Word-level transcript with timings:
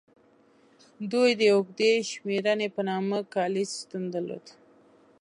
دوی 1.11 1.31
د 1.39 1.41
اوږدې 1.53 1.91
شمېرنې 2.11 2.67
په 2.75 2.81
نامه 2.89 3.17
کالیز 3.35 3.69
سیستم 3.75 4.03
درلود 4.13 4.45